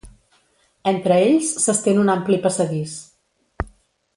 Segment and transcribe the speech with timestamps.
[0.91, 2.97] Entre ells s'estén un ampli passadís.